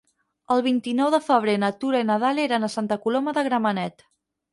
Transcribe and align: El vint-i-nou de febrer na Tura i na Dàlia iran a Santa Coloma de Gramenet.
El 0.53 0.61
vint-i-nou 0.67 1.09
de 1.15 1.19
febrer 1.25 1.53
na 1.63 1.69
Tura 1.83 1.99
i 2.05 2.07
na 2.11 2.15
Dàlia 2.23 2.47
iran 2.49 2.65
a 2.69 2.71
Santa 2.77 2.99
Coloma 3.05 3.35
de 3.39 3.45
Gramenet. 3.49 4.03